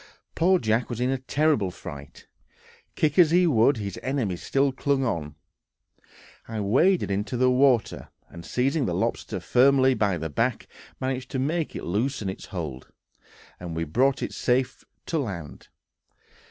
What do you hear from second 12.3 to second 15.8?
hold, and we brought it safe to land.